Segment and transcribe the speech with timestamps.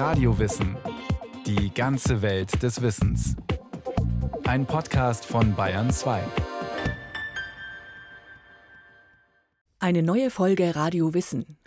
[0.00, 0.78] Radiowissen.
[1.44, 3.36] Die ganze Welt des Wissens.
[4.44, 6.22] Ein Podcast von Bayern 2.
[9.78, 11.58] Eine neue Folge Radio Wissen.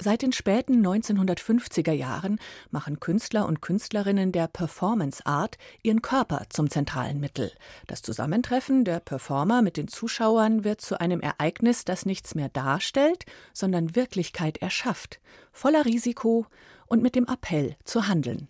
[0.00, 2.38] Seit den späten 1950er Jahren
[2.70, 7.50] machen Künstler und Künstlerinnen der Performance Art ihren Körper zum zentralen Mittel.
[7.86, 13.24] Das Zusammentreffen der Performer mit den Zuschauern wird zu einem Ereignis, das nichts mehr darstellt,
[13.54, 15.20] sondern Wirklichkeit erschafft,
[15.52, 16.46] voller Risiko
[16.88, 18.48] und mit dem Appell zu handeln.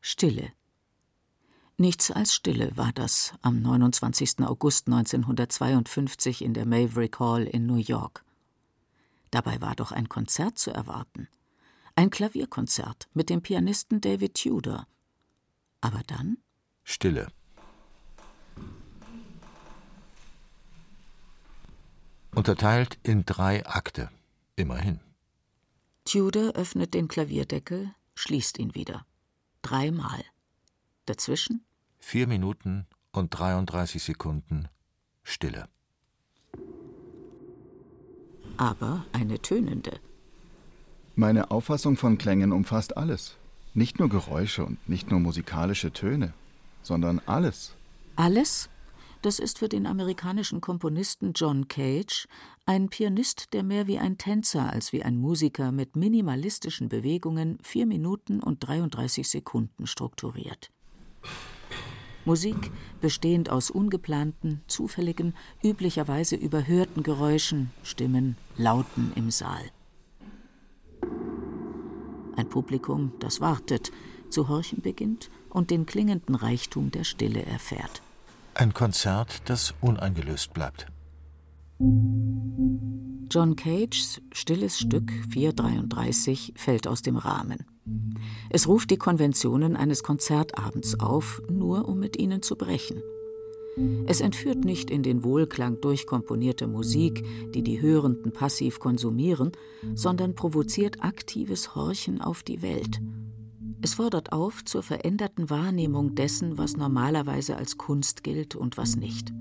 [0.00, 0.52] Stille.
[1.76, 4.40] Nichts als Stille war das am 29.
[4.40, 8.24] August 1952 in der Maverick Hall in New York.
[9.30, 11.28] Dabei war doch ein Konzert zu erwarten.
[11.96, 14.86] Ein Klavierkonzert mit dem Pianisten David Tudor.
[15.80, 16.38] Aber dann?
[16.84, 17.28] Stille.
[22.34, 24.10] Unterteilt in drei Akte.
[24.56, 25.00] Immerhin.
[26.10, 29.06] Tudor öffnet den Klavierdeckel, schließt ihn wieder.
[29.62, 30.24] Dreimal.
[31.06, 31.64] Dazwischen?
[31.98, 34.68] Vier Minuten und 33 Sekunden
[35.22, 35.68] Stille
[38.60, 40.00] aber eine tönende.
[41.16, 43.38] Meine Auffassung von Klängen umfasst alles.
[43.72, 46.34] Nicht nur Geräusche und nicht nur musikalische Töne,
[46.82, 47.74] sondern alles.
[48.16, 48.68] Alles?
[49.22, 52.28] Das ist für den amerikanischen Komponisten John Cage
[52.70, 57.84] ein Pianist, der mehr wie ein Tänzer als wie ein Musiker mit minimalistischen Bewegungen vier
[57.84, 60.70] Minuten und 33 Sekunden strukturiert.
[62.24, 69.64] Musik bestehend aus ungeplanten, zufälligen, üblicherweise überhörten Geräuschen, Stimmen, Lauten im Saal.
[72.36, 73.90] Ein Publikum, das wartet,
[74.28, 78.00] zu horchen beginnt und den klingenden Reichtum der Stille erfährt.
[78.54, 80.86] Ein Konzert, das uneingelöst bleibt.
[81.82, 87.64] John Cages stilles Stück 433 fällt aus dem Rahmen.
[88.50, 93.02] Es ruft die Konventionen eines Konzertabends auf, nur um mit ihnen zu brechen.
[94.06, 99.52] Es entführt nicht in den Wohlklang durchkomponierte Musik, die die Hörenden passiv konsumieren,
[99.94, 103.00] sondern provoziert aktives Horchen auf die Welt.
[103.80, 109.32] Es fordert auf zur veränderten Wahrnehmung dessen, was normalerweise als Kunst gilt und was nicht.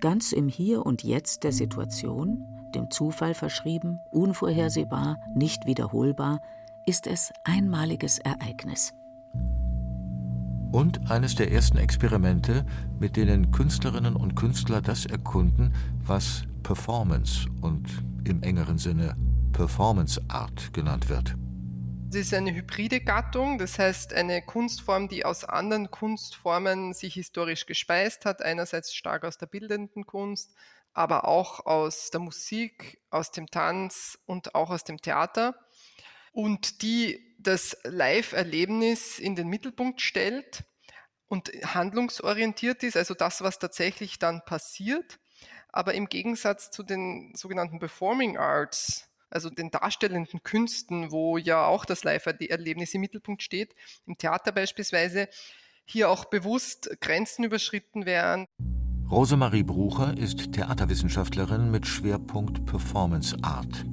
[0.00, 6.40] Ganz im Hier und Jetzt der Situation, dem Zufall verschrieben, unvorhersehbar, nicht wiederholbar,
[6.84, 8.92] ist es einmaliges Ereignis.
[10.72, 12.66] Und eines der ersten Experimente,
[12.98, 15.72] mit denen Künstlerinnen und Künstler das erkunden,
[16.04, 17.88] was Performance und
[18.24, 19.16] im engeren Sinne
[19.52, 21.34] Performance Art genannt wird.
[22.08, 27.66] Es ist eine hybride Gattung, das heißt eine Kunstform, die aus anderen Kunstformen sich historisch
[27.66, 30.54] gespeist hat, einerseits stark aus der bildenden Kunst,
[30.94, 35.58] aber auch aus der Musik, aus dem Tanz und auch aus dem Theater
[36.32, 40.64] und die das Live-Erlebnis in den Mittelpunkt stellt
[41.26, 45.18] und handlungsorientiert ist, also das, was tatsächlich dann passiert.
[45.68, 51.84] Aber im Gegensatz zu den sogenannten Performing Arts, also den darstellenden Künsten, wo ja auch
[51.84, 53.74] das Live-Erlebnis im Mittelpunkt steht,
[54.06, 55.28] im Theater beispielsweise,
[55.84, 58.46] hier auch bewusst Grenzen überschritten werden.
[59.10, 63.84] Rosemarie Brucher ist Theaterwissenschaftlerin mit Schwerpunkt Performance Art.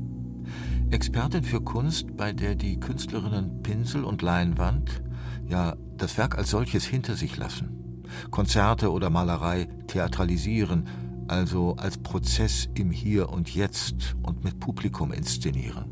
[0.89, 5.03] Expertin für Kunst, bei der die Künstlerinnen Pinsel und Leinwand,
[5.47, 10.87] ja das Werk als solches hinter sich lassen, Konzerte oder Malerei theatralisieren,
[11.27, 15.85] also als Prozess im Hier und Jetzt und mit Publikum inszenieren,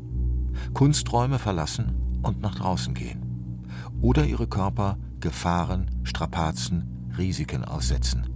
[0.74, 3.22] Kunsträume verlassen und nach draußen gehen
[4.00, 8.28] oder ihre Körper Gefahren, Strapazen, Risiken aussetzen.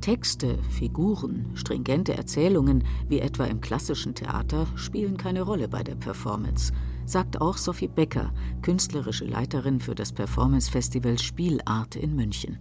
[0.00, 6.72] Texte, Figuren, stringente Erzählungen, wie etwa im klassischen Theater, spielen keine Rolle bei der Performance,
[7.04, 12.58] sagt auch Sophie Becker, künstlerische Leiterin für das Performance Festival Spielart in München.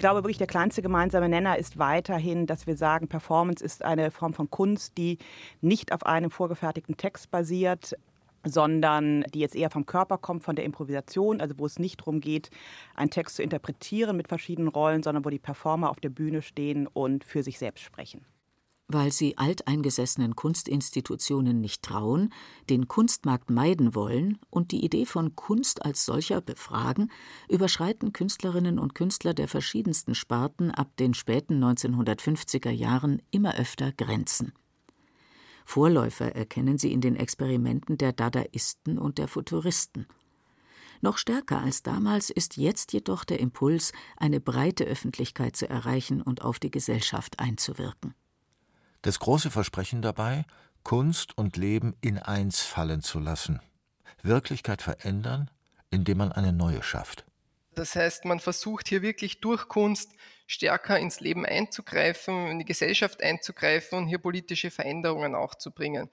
[0.00, 4.10] Ich glaube wirklich, der kleinste gemeinsame Nenner ist weiterhin, dass wir sagen, Performance ist eine
[4.10, 5.18] Form von Kunst, die
[5.60, 7.94] nicht auf einem vorgefertigten Text basiert,
[8.42, 12.20] sondern die jetzt eher vom Körper kommt, von der Improvisation, also wo es nicht darum
[12.20, 12.48] geht,
[12.94, 16.86] einen Text zu interpretieren mit verschiedenen Rollen, sondern wo die Performer auf der Bühne stehen
[16.86, 18.24] und für sich selbst sprechen.
[18.92, 22.32] Weil sie alteingesessenen Kunstinstitutionen nicht trauen,
[22.68, 27.08] den Kunstmarkt meiden wollen und die Idee von Kunst als solcher befragen,
[27.48, 34.52] überschreiten Künstlerinnen und Künstler der verschiedensten Sparten ab den späten 1950er Jahren immer öfter Grenzen.
[35.64, 40.08] Vorläufer erkennen sie in den Experimenten der Dadaisten und der Futuristen.
[41.00, 46.42] Noch stärker als damals ist jetzt jedoch der Impuls, eine breite Öffentlichkeit zu erreichen und
[46.42, 48.16] auf die Gesellschaft einzuwirken.
[49.02, 50.44] Das große Versprechen dabei,
[50.82, 53.60] Kunst und Leben in eins fallen zu lassen,
[54.22, 55.50] Wirklichkeit verändern,
[55.90, 57.24] indem man eine neue schafft.
[57.74, 60.12] Das heißt, man versucht hier wirklich durch Kunst
[60.46, 66.10] stärker ins Leben einzugreifen, in die Gesellschaft einzugreifen und hier politische Veränderungen auch zu bringen.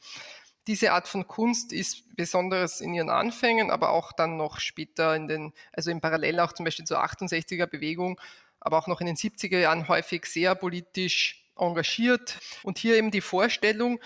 [0.67, 5.27] Diese Art von Kunst ist besonders in ihren Anfängen, aber auch dann noch später in
[5.27, 8.19] den, also im Parallel auch zum Beispiel zur 68er Bewegung,
[8.59, 12.39] aber auch noch in den 70er Jahren häufig sehr politisch engagiert.
[12.63, 13.99] Und hier eben die Vorstellung,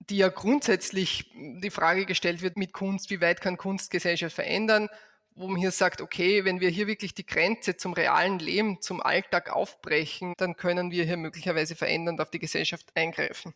[0.00, 4.88] die ja grundsätzlich die Frage gestellt wird mit Kunst, wie weit kann Kunst Gesellschaft verändern,
[5.34, 9.02] wo man hier sagt, okay, wenn wir hier wirklich die Grenze zum realen Leben, zum
[9.02, 13.52] Alltag aufbrechen, dann können wir hier möglicherweise verändernd auf die Gesellschaft eingreifen.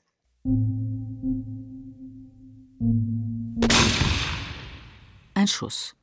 [5.35, 5.97] Ein Schuss.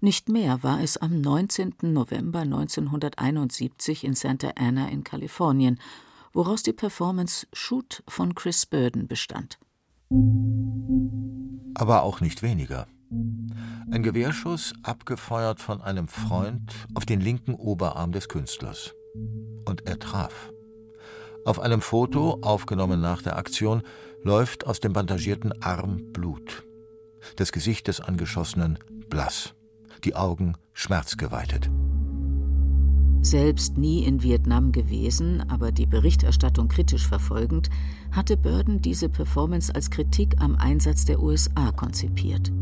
[0.00, 1.76] Nicht mehr war es am 19.
[1.80, 5.80] November 1971 in Santa Ana in Kalifornien,
[6.36, 9.58] woraus die Performance Shoot von Chris Burden bestand.
[11.74, 12.86] Aber auch nicht weniger.
[13.90, 18.94] Ein Gewehrschuss, abgefeuert von einem Freund, auf den linken Oberarm des Künstlers.
[19.64, 20.52] Und er traf.
[21.46, 23.82] Auf einem Foto, aufgenommen nach der Aktion,
[24.22, 26.64] läuft aus dem bandagierten Arm Blut.
[27.36, 28.78] Das Gesicht des Angeschossenen
[29.08, 29.54] blass,
[30.04, 31.70] die Augen schmerzgeweitet.
[33.22, 37.70] Selbst nie in Vietnam gewesen, aber die Berichterstattung kritisch verfolgend,
[38.12, 42.52] hatte Burden diese Performance als Kritik am Einsatz der USA konzipiert.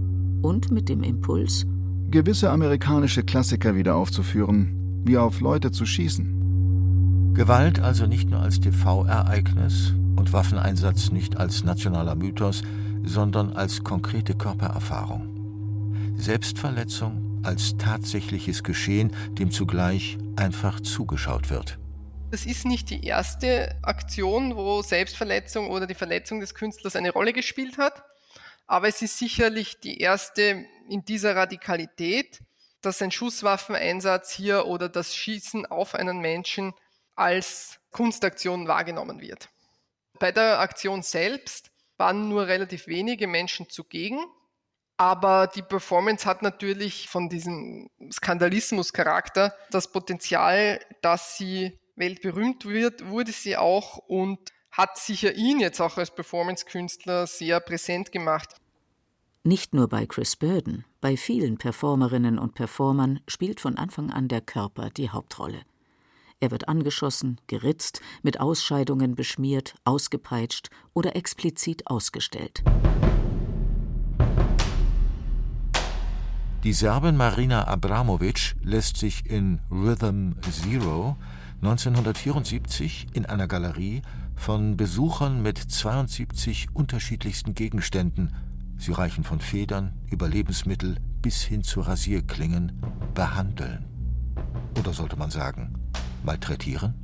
[0.42, 1.66] Und mit dem Impuls,
[2.10, 7.32] gewisse amerikanische Klassiker wieder aufzuführen, wie auf Leute zu schießen.
[7.34, 12.62] Gewalt also nicht nur als TV-Ereignis und Waffeneinsatz nicht als nationaler Mythos,
[13.04, 15.28] sondern als konkrete Körpererfahrung.
[16.16, 21.78] Selbstverletzung als tatsächliches Geschehen, dem zugleich einfach zugeschaut wird.
[22.30, 27.32] Das ist nicht die erste Aktion, wo Selbstverletzung oder die Verletzung des Künstlers eine Rolle
[27.32, 28.02] gespielt hat,
[28.66, 32.40] aber es ist sicherlich die erste in dieser Radikalität,
[32.80, 36.74] dass ein Schusswaffeneinsatz hier oder das Schießen auf einen Menschen
[37.14, 39.48] als Kunstaktion wahrgenommen wird.
[40.18, 44.18] Bei der Aktion selbst waren nur relativ wenige Menschen zugegen.
[44.96, 53.32] Aber die Performance hat natürlich von diesem Skandalismus-Charakter das Potenzial, dass sie weltberühmt wird, wurde
[53.32, 54.38] sie auch und
[54.70, 58.56] hat sicher ihn jetzt auch als Performance-Künstler sehr präsent gemacht.
[59.44, 64.40] Nicht nur bei Chris Burden, bei vielen Performerinnen und Performern spielt von Anfang an der
[64.40, 65.60] Körper die Hauptrolle.
[66.40, 72.62] Er wird angeschossen, geritzt, mit Ausscheidungen beschmiert, ausgepeitscht oder explizit ausgestellt.
[76.64, 81.18] Die Serbin Marina Abramovic lässt sich in Rhythm Zero
[81.60, 84.00] 1974 in einer Galerie
[84.34, 88.34] von Besuchern mit 72 unterschiedlichsten Gegenständen,
[88.78, 92.80] sie reichen von Federn über Lebensmittel bis hin zu Rasierklingen,
[93.12, 93.84] behandeln.
[94.78, 95.74] Oder sollte man sagen,
[96.22, 97.03] malträtieren?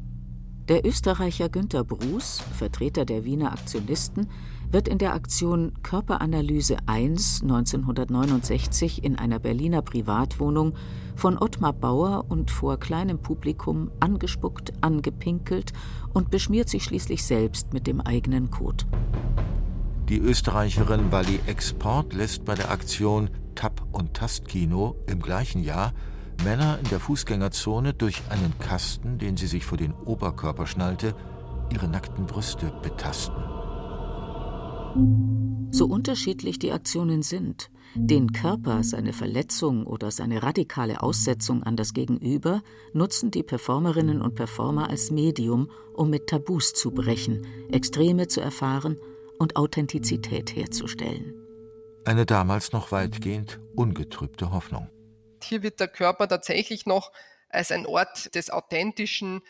[0.69, 4.29] Der Österreicher Günter Bruß, Vertreter der Wiener Aktionisten,
[4.71, 10.75] wird in der Aktion Körperanalyse 1 1969 in einer Berliner Privatwohnung
[11.17, 15.73] von Ottmar Bauer und vor kleinem Publikum angespuckt, angepinkelt
[16.15, 18.87] und beschmiert sich schließlich selbst mit dem eigenen Kot.
[20.09, 25.93] Die Österreicherin Wally Export lässt bei der Aktion Tap- und Tastkino im gleichen Jahr
[26.45, 31.15] Männer in der Fußgängerzone durch einen Kasten, den sie sich vor den Oberkörper schnallte,
[31.71, 33.43] ihre nackten Brüste betasten.
[35.71, 41.93] So unterschiedlich die Aktionen sind, den Körper, seine Verletzung oder seine radikale Aussetzung an das
[41.93, 48.41] Gegenüber nutzen die Performerinnen und Performer als Medium, um mit Tabus zu brechen, Extreme zu
[48.41, 48.97] erfahren
[49.39, 51.35] und Authentizität herzustellen.
[52.05, 54.89] Eine damals noch weitgehend ungetrübte Hoffnung.
[55.45, 57.13] Hier wird der Körper tatsächlich noch
[57.49, 59.43] als ein Ort des Authentischen,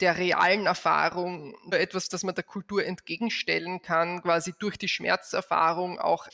[0.00, 6.28] der realen Erfahrung, etwas, das man der Kultur entgegenstellen kann, quasi durch die Schmerzerfahrung auch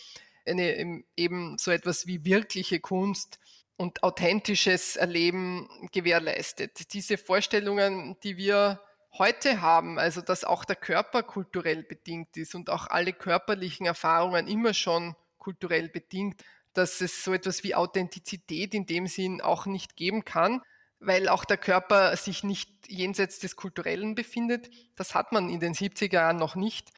[0.47, 3.39] eine, eben so etwas wie wirkliche Kunst
[3.77, 6.93] und authentisches Erleben gewährleistet.
[6.93, 8.81] Diese Vorstellungen, die wir
[9.19, 14.47] heute haben, also dass auch der Körper kulturell bedingt ist und auch alle körperlichen Erfahrungen
[14.47, 16.43] immer schon kulturell bedingt,
[16.75, 20.61] dass es so etwas wie Authentizität in dem Sinn auch nicht geben kann,
[21.01, 24.71] weil auch der Körper sich nicht jenseits des Kulturellen befindet.
[24.97, 26.93] Das hat man in den 70er Jahren noch nicht.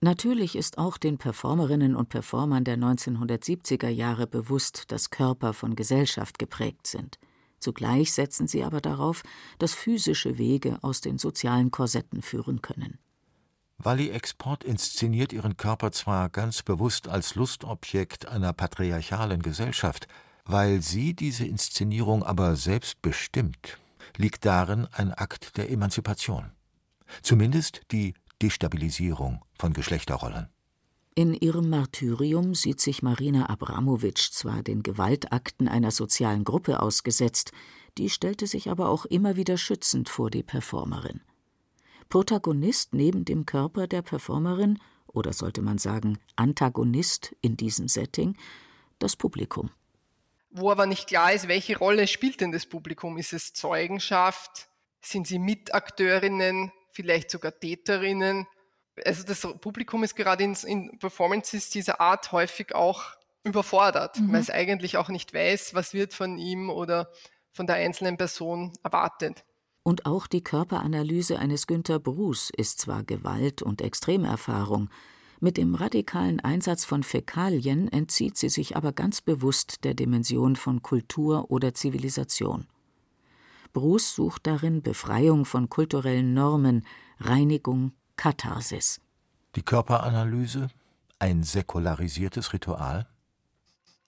[0.00, 6.40] Natürlich ist auch den Performerinnen und Performern der 1970er Jahre bewusst, dass Körper von Gesellschaft
[6.40, 7.20] geprägt sind.
[7.60, 9.22] Zugleich setzen sie aber darauf,
[9.60, 12.98] dass physische Wege aus den sozialen Korsetten führen können.
[13.84, 20.06] Wally Export inszeniert ihren Körper zwar ganz bewusst als Lustobjekt einer patriarchalen Gesellschaft,
[20.44, 23.78] weil sie diese Inszenierung aber selbst bestimmt,
[24.16, 26.52] liegt darin ein Akt der Emanzipation.
[27.22, 30.48] Zumindest die Destabilisierung von Geschlechterrollen.
[31.14, 37.52] In ihrem Martyrium sieht sich Marina Abramowitsch zwar den Gewaltakten einer sozialen Gruppe ausgesetzt,
[37.98, 41.20] die stellte sich aber auch immer wieder schützend vor die Performerin.
[42.12, 48.36] Protagonist neben dem Körper der Performerin oder sollte man sagen Antagonist in diesem Setting
[48.98, 49.70] das Publikum.
[50.50, 53.16] Wo aber nicht klar ist, welche Rolle spielt denn das Publikum?
[53.16, 54.68] Ist es Zeugenschaft?
[55.00, 56.70] Sind sie Mitakteurinnen?
[56.90, 58.46] Vielleicht sogar Täterinnen?
[59.06, 63.04] also das Publikum ist gerade in, in Performances dieser Art häufig auch
[63.42, 64.34] überfordert, mhm.
[64.34, 67.10] weil es eigentlich auch nicht weiß, was wird von ihm oder
[67.52, 69.46] von der einzelnen Person erwartet.
[69.82, 74.88] Und auch die Körperanalyse eines Günter Bruce ist zwar Gewalt und Extremerfahrung,
[75.44, 80.82] mit dem radikalen Einsatz von Fäkalien entzieht sie sich aber ganz bewusst der Dimension von
[80.82, 82.68] Kultur oder Zivilisation.
[83.72, 86.86] Bruce sucht darin Befreiung von kulturellen Normen,
[87.18, 89.00] Reinigung, Katharsis.
[89.56, 90.68] Die Körperanalyse,
[91.18, 93.08] ein säkularisiertes Ritual?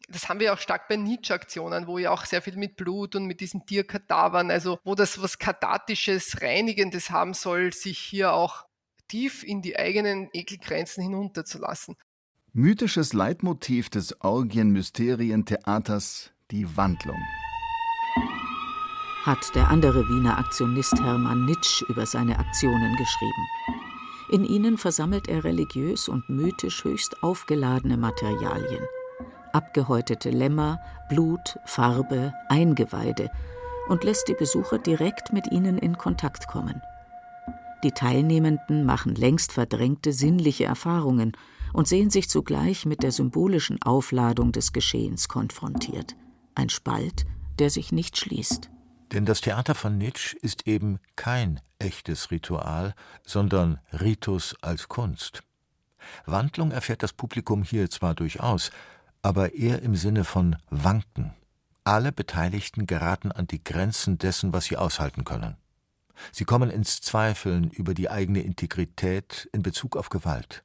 [0.09, 3.27] Das haben wir auch stark bei Nietzsche-Aktionen, wo ja auch sehr viel mit Blut und
[3.27, 8.67] mit diesen Tierkadavern, also wo das was Kathartisches, Reinigendes haben soll, sich hier auch
[9.09, 11.97] tief in die eigenen Ekelgrenzen hinunterzulassen.
[12.53, 17.19] Mythisches Leitmotiv des Orgien-Mysterien-Theaters, die Wandlung.
[19.25, 23.47] Hat der andere Wiener Aktionist Hermann Nitsch über seine Aktionen geschrieben.
[24.31, 28.85] In ihnen versammelt er religiös und mythisch höchst aufgeladene Materialien.
[29.55, 33.31] Abgehäutete Lämmer, Blut, Farbe, Eingeweide
[33.89, 36.83] und lässt die Besucher direkt mit ihnen in Kontakt kommen.
[37.85, 41.37] Die Teilnehmenden machen längst verdrängte sinnliche Erfahrungen
[41.73, 46.17] und sehen sich zugleich mit der symbolischen Aufladung des Geschehens konfrontiert.
[46.57, 47.25] Ein Spalt,
[47.61, 48.71] der sich nicht schließt.
[49.13, 52.95] Denn das Theater von Nietzsche ist eben kein echtes Ritual,
[53.25, 55.45] sondern Ritus als Kunst.
[56.27, 58.71] Wandlung erfährt das Publikum hier zwar durchaus,
[59.25, 61.33] aber eher im Sinne von Wanken.
[61.83, 65.57] Alle Beteiligten geraten an die Grenzen dessen, was sie aushalten können.
[66.31, 70.63] Sie kommen ins Zweifeln über die eigene Integrität in Bezug auf Gewalt.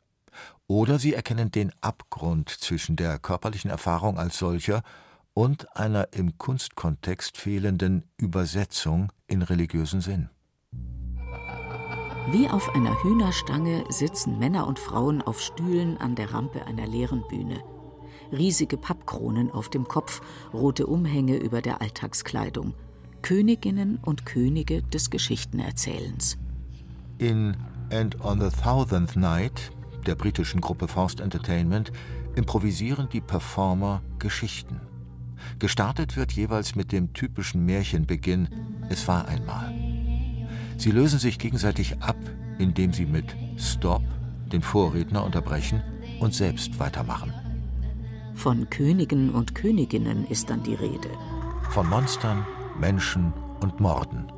[0.67, 4.83] Oder sie erkennen den Abgrund zwischen der körperlichen Erfahrung als solcher
[5.33, 10.29] und einer im Kunstkontext fehlenden Übersetzung in religiösen Sinn.
[12.31, 17.23] Wie auf einer Hühnerstange sitzen Männer und Frauen auf Stühlen an der Rampe einer leeren
[17.29, 17.63] Bühne.
[18.31, 20.21] Riesige Pappkronen auf dem Kopf,
[20.53, 22.73] rote Umhänge über der Alltagskleidung.
[23.21, 26.37] Königinnen und Könige des Geschichtenerzählens.
[27.17, 27.57] In
[27.91, 29.71] And on the Thousandth Night
[30.05, 31.91] der britischen Gruppe Forced Entertainment
[32.35, 34.79] improvisieren die Performer Geschichten.
[35.57, 38.47] Gestartet wird jeweils mit dem typischen Märchenbeginn
[38.89, 39.73] Es war einmal.
[40.77, 42.17] Sie lösen sich gegenseitig ab,
[42.57, 44.03] indem sie mit Stop
[44.51, 45.83] den Vorredner unterbrechen
[46.19, 47.33] und selbst weitermachen.
[48.39, 51.09] Von Königen und Königinnen ist dann die Rede.
[51.71, 52.47] Von Monstern,
[52.79, 54.31] Menschen und Morden.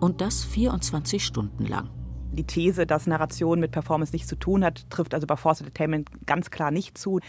[0.00, 1.90] Und das 24 Stunden lang.
[2.32, 6.08] Die These, dass Narration mit Performance nichts zu tun hat, trifft also bei Force Entertainment
[6.24, 7.20] ganz klar nicht zu.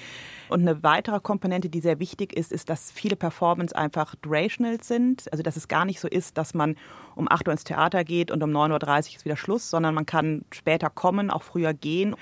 [0.47, 5.29] Und eine weitere Komponente, die sehr wichtig ist, ist, dass viele Performance einfach durational sind.
[5.33, 6.77] Also dass es gar nicht so ist, dass man
[7.15, 10.05] um 8 Uhr ins Theater geht und um 9.30 Uhr ist wieder Schluss, sondern man
[10.05, 12.15] kann später kommen, auch früher gehen.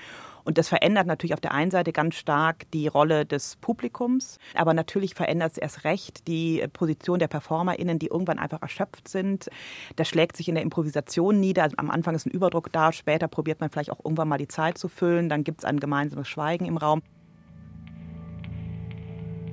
[0.44, 4.74] Und das verändert natürlich auf der einen Seite ganz stark die Rolle des Publikums, aber
[4.74, 9.48] natürlich verändert es erst recht die Position der PerformerInnen, die irgendwann einfach erschöpft sind.
[9.96, 11.62] Das schlägt sich in der Improvisation nieder.
[11.62, 14.48] Also am Anfang ist ein Überdruck da, später probiert man vielleicht auch irgendwann mal die
[14.48, 17.02] Zeit zu füllen, dann gibt es ein gemeinsames Schweigen im Raum.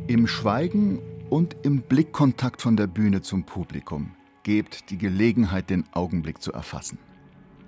[0.07, 6.41] Im Schweigen und im Blickkontakt von der Bühne zum Publikum gebt die Gelegenheit, den Augenblick
[6.41, 6.97] zu erfassen.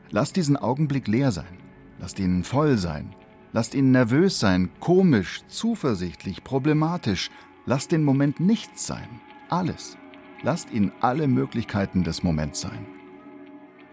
[0.09, 1.59] Lasst diesen Augenblick leer sein.
[2.01, 3.15] Lasst ihn voll sein.
[3.53, 7.29] Lasst ihn nervös sein, komisch, zuversichtlich, problematisch.
[7.65, 9.21] Lasst den Moment nichts sein.
[9.49, 9.97] Alles.
[10.41, 12.87] Lasst ihn alle Möglichkeiten des Moments sein.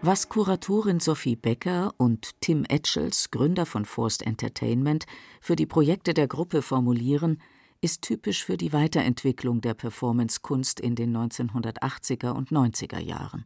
[0.01, 5.05] Was Kuratorin Sophie Becker und Tim Etchels, Gründer von Forced Entertainment,
[5.39, 7.41] für die Projekte der Gruppe formulieren,
[7.81, 13.45] ist typisch für die Weiterentwicklung der Performancekunst in den 1980er und 90er Jahren.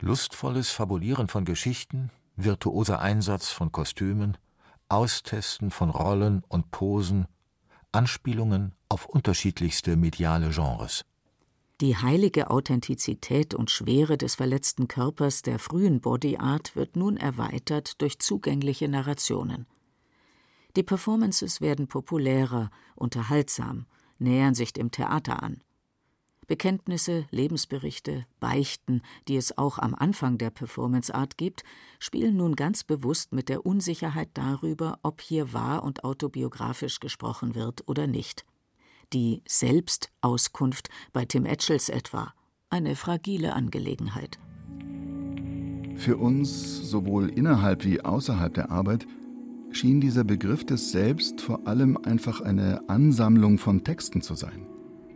[0.00, 4.36] Lustvolles Fabulieren von Geschichten, virtuoser Einsatz von Kostümen,
[4.88, 7.26] Austesten von Rollen und Posen,
[7.92, 11.04] Anspielungen auf unterschiedlichste mediale Genres.
[11.80, 18.00] Die heilige Authentizität und Schwere des verletzten Körpers der frühen Body Art wird nun erweitert
[18.00, 19.66] durch zugängliche Narrationen.
[20.76, 23.86] Die Performances werden populärer, unterhaltsam,
[24.18, 25.62] nähern sich dem Theater an.
[26.46, 31.64] Bekenntnisse, Lebensberichte, Beichten, die es auch am Anfang der Performance Art gibt,
[31.98, 37.88] spielen nun ganz bewusst mit der Unsicherheit darüber, ob hier wahr und autobiografisch gesprochen wird
[37.88, 38.44] oder nicht.
[39.12, 42.32] Die Selbstauskunft bei Tim Etchells etwa,
[42.70, 44.38] eine fragile Angelegenheit.
[45.96, 49.06] Für uns, sowohl innerhalb wie außerhalb der Arbeit,
[49.70, 54.66] schien dieser Begriff des Selbst vor allem einfach eine Ansammlung von Texten zu sein,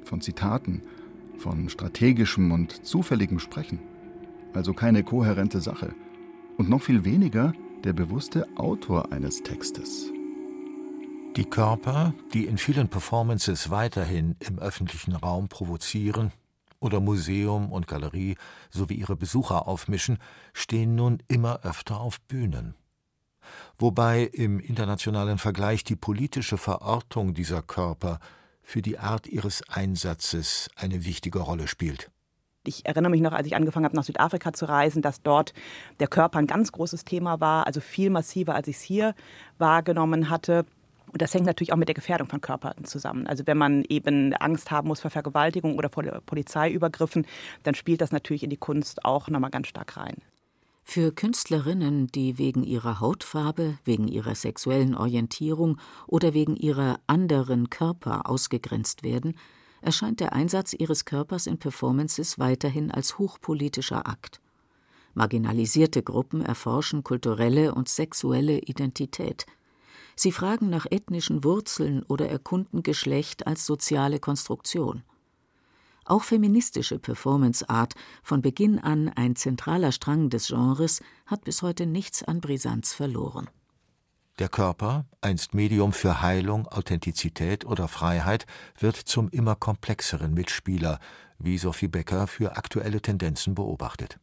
[0.04, 0.82] von Zitaten,
[1.40, 3.80] von strategischem und zufälligem Sprechen.
[4.52, 5.94] Also keine kohärente Sache.
[6.58, 10.12] Und noch viel weniger der bewusste Autor eines Textes.
[11.36, 16.32] Die Körper, die in vielen Performances weiterhin im öffentlichen Raum provozieren
[16.80, 18.36] oder Museum und Galerie
[18.70, 20.18] sowie ihre Besucher aufmischen,
[20.52, 22.74] stehen nun immer öfter auf Bühnen.
[23.78, 28.18] Wobei im internationalen Vergleich die politische Verortung dieser Körper
[28.70, 32.10] für die Art ihres Einsatzes eine wichtige Rolle spielt.
[32.64, 35.54] Ich erinnere mich noch, als ich angefangen habe, nach Südafrika zu reisen, dass dort
[35.98, 39.14] der Körper ein ganz großes Thema war, also viel massiver, als ich es hier
[39.58, 40.66] wahrgenommen hatte.
[41.10, 43.26] Und das hängt natürlich auch mit der Gefährdung von Körpern zusammen.
[43.26, 47.26] Also wenn man eben Angst haben muss vor Vergewaltigung oder vor Polizeiübergriffen,
[47.64, 50.14] dann spielt das natürlich in die Kunst auch nochmal ganz stark rein.
[50.92, 55.78] Für Künstlerinnen, die wegen ihrer Hautfarbe, wegen ihrer sexuellen Orientierung
[56.08, 59.36] oder wegen ihrer anderen Körper ausgegrenzt werden,
[59.82, 64.40] erscheint der Einsatz ihres Körpers in Performances weiterhin als hochpolitischer Akt.
[65.14, 69.46] Marginalisierte Gruppen erforschen kulturelle und sexuelle Identität.
[70.16, 75.04] Sie fragen nach ethnischen Wurzeln oder erkunden Geschlecht als soziale Konstruktion.
[76.04, 81.86] Auch feministische Performance Art, von Beginn an ein zentraler Strang des Genres, hat bis heute
[81.86, 83.48] nichts an Brisanz verloren.
[84.38, 88.46] Der Körper, einst Medium für Heilung, Authentizität oder Freiheit,
[88.78, 90.98] wird zum immer komplexeren Mitspieler,
[91.38, 94.18] wie Sophie Becker für aktuelle Tendenzen beobachtet.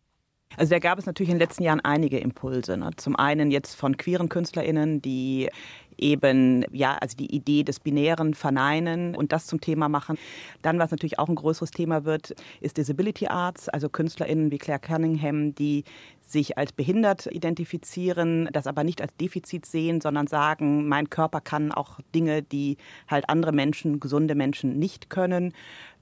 [0.57, 2.77] Also da gab es natürlich in den letzten Jahren einige Impulse.
[2.77, 2.89] Ne?
[2.97, 5.49] Zum einen jetzt von queeren KünstlerInnen, die
[5.97, 10.17] eben, ja, also die Idee des Binären verneinen und das zum Thema machen.
[10.61, 14.79] Dann, was natürlich auch ein größeres Thema wird, ist Disability Arts, also KünstlerInnen wie Claire
[14.79, 15.83] Cunningham, die
[16.27, 21.71] sich als behindert identifizieren, das aber nicht als Defizit sehen, sondern sagen, mein Körper kann
[21.71, 25.53] auch Dinge, die halt andere Menschen, gesunde Menschen nicht können.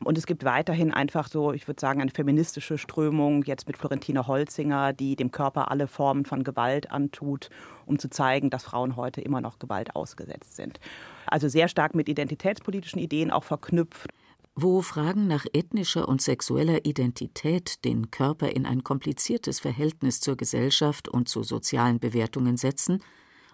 [0.03, 4.25] Und es gibt weiterhin einfach so, ich würde sagen, eine feministische Strömung, jetzt mit Florentina
[4.27, 7.49] Holzinger, die dem Körper alle Formen von Gewalt antut,
[7.85, 10.79] um zu zeigen, dass Frauen heute immer noch Gewalt ausgesetzt sind.
[11.27, 14.09] Also sehr stark mit identitätspolitischen Ideen auch verknüpft
[14.55, 21.09] wo Fragen nach ethnischer und sexueller Identität den Körper in ein kompliziertes Verhältnis zur Gesellschaft
[21.09, 23.03] und zu sozialen Bewertungen setzen,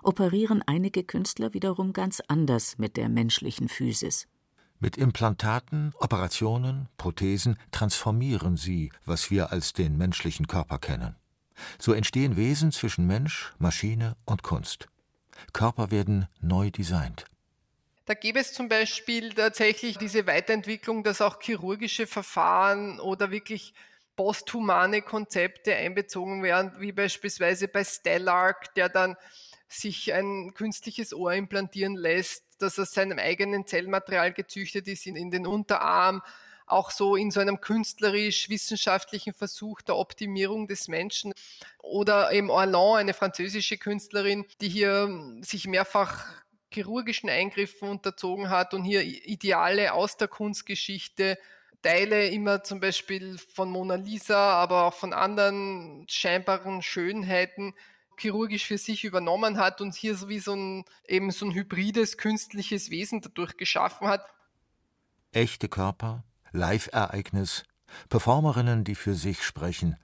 [0.04, 4.28] operieren einige Künstler wiederum ganz anders mit der menschlichen Physis.
[4.80, 11.16] Mit Implantaten, Operationen, Prothesen transformieren sie, was wir als den menschlichen Körper kennen.
[11.78, 14.88] So entstehen Wesen zwischen Mensch, Maschine und Kunst.
[15.54, 17.26] Körper werden neu designt.
[18.06, 23.74] Da gäbe es zum Beispiel tatsächlich diese Weiterentwicklung, dass auch chirurgische Verfahren oder wirklich
[24.16, 29.16] posthumane Konzepte einbezogen werden, wie beispielsweise bei Stellark, der dann
[29.68, 35.32] sich ein künstliches Ohr implantieren lässt, das aus seinem eigenen Zellmaterial gezüchtet ist in, in
[35.32, 36.22] den Unterarm,
[36.66, 41.34] auch so in so einem künstlerisch-wissenschaftlichen Versuch der Optimierung des Menschen.
[41.80, 45.10] Oder eben Orlan, eine französische Künstlerin, die hier
[45.42, 46.41] sich mehrfach
[46.72, 51.38] chirurgischen Eingriffen unterzogen hat und hier Ideale aus der Kunstgeschichte,
[51.82, 57.74] Teile immer zum Beispiel von Mona Lisa, aber auch von anderen scheinbaren Schönheiten
[58.18, 62.18] chirurgisch für sich übernommen hat und hier so wie so ein, eben so ein hybrides
[62.18, 64.26] künstliches Wesen dadurch geschaffen hat.
[65.32, 67.64] Echte Körper, Live-Ereignis,
[68.10, 69.98] Performerinnen, die für sich sprechen,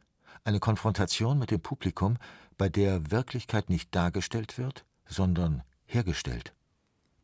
[0.44, 2.18] eine Konfrontation mit dem Publikum,
[2.58, 6.54] bei der Wirklichkeit nicht dargestellt wird, sondern hergestellt.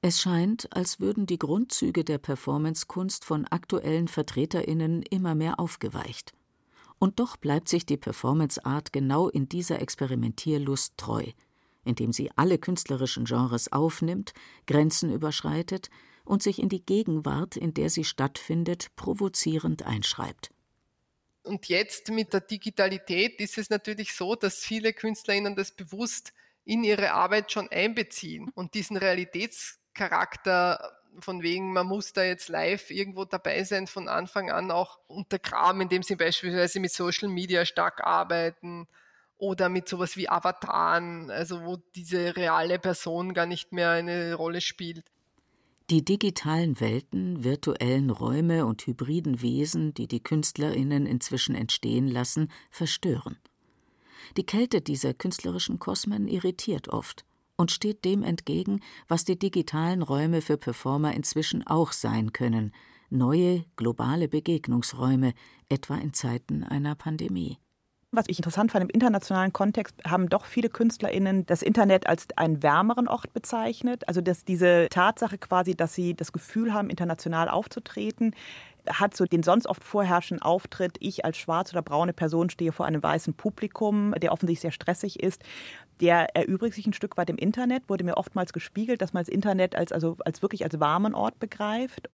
[0.05, 6.33] Es scheint, als würden die Grundzüge der Performancekunst von aktuellen Vertreterinnen immer mehr aufgeweicht.
[6.99, 11.23] Und doch bleibt sich die Performance-Art genau in dieser Experimentierlust treu,
[11.85, 14.33] indem sie alle künstlerischen Genres aufnimmt,
[14.67, 15.89] Grenzen überschreitet
[16.25, 20.51] und sich in die Gegenwart, in der sie stattfindet, provozierend einschreibt.
[21.43, 26.33] Und jetzt mit der Digitalität ist es natürlich so, dass viele KünstlerInnen das bewusst
[26.65, 32.49] in ihre Arbeit schon einbeziehen und diesen Realitäts Charakter von wegen, man muss da jetzt
[32.49, 37.65] live irgendwo dabei sein, von Anfang an auch untergraben, indem sie beispielsweise mit Social Media
[37.65, 38.87] stark arbeiten
[39.37, 44.61] oder mit sowas wie Avataren, also wo diese reale Person gar nicht mehr eine Rolle
[44.61, 45.05] spielt.
[45.89, 53.37] Die digitalen Welten, virtuellen Räume und hybriden Wesen, die die Künstlerinnen inzwischen entstehen lassen, verstören.
[54.37, 57.25] Die Kälte dieser künstlerischen Kosmen irritiert oft
[57.57, 62.73] und steht dem entgegen, was die digitalen Räume für Performer inzwischen auch sein können,
[63.09, 65.33] neue globale Begegnungsräume,
[65.69, 67.57] etwa in Zeiten einer Pandemie.
[68.15, 72.61] Was ich interessant fand, im internationalen Kontext haben doch viele KünstlerInnen das Internet als einen
[72.61, 74.07] wärmeren Ort bezeichnet.
[74.07, 78.35] Also, dass diese Tatsache quasi, dass sie das Gefühl haben, international aufzutreten,
[78.89, 82.85] hat so den sonst oft vorherrschenden Auftritt, ich als schwarze oder braune Person stehe vor
[82.85, 85.43] einem weißen Publikum, der offensichtlich sehr stressig ist.
[85.99, 89.29] Der erübrigt sich ein Stück weit im Internet, wurde mir oftmals gespiegelt, dass man das
[89.29, 92.09] Internet als, also, als wirklich als warmen Ort begreift.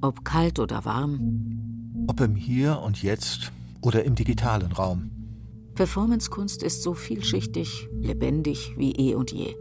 [0.00, 2.06] Ob kalt oder warm.
[2.06, 5.10] Ob im Hier und Jetzt oder im digitalen Raum.
[5.74, 9.56] Performancekunst ist so vielschichtig, lebendig wie eh und je.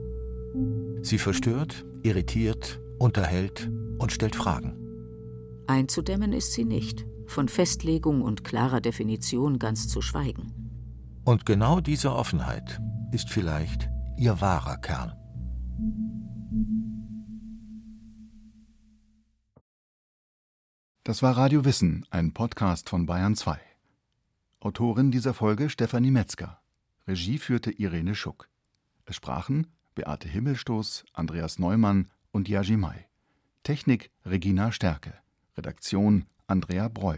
[1.02, 4.78] Sie verstört, irritiert, unterhält und stellt Fragen.
[5.68, 10.52] Einzudämmen ist sie nicht, von Festlegung und klarer Definition ganz zu schweigen.
[11.26, 15.14] Und genau diese Offenheit ist vielleicht ihr wahrer Kern.
[21.06, 23.60] Das war Radio Wissen, ein Podcast von Bayern 2.
[24.62, 26.62] Autorin dieser Folge Stefanie Metzger.
[27.08, 28.50] Regie führte Irene Schuck.
[29.06, 33.08] Es sprachen Beate Himmelstoß, Andreas Neumann und Yaji Mai.
[33.64, 35.14] Technik Regina Stärke.
[35.56, 37.16] Redaktion Andrea Breu.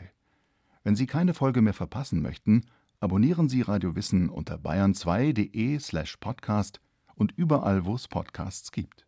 [0.83, 2.65] Wenn Sie keine Folge mehr verpassen möchten,
[2.99, 6.81] abonnieren Sie Radio Wissen unter bayern2.de slash podcast
[7.15, 9.04] und überall, wo es Podcasts gibt.